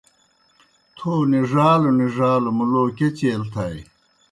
[0.97, 3.79] تھو نِڙالوْ نِڙالوْ مُلو کیْہ چیل تھائے۔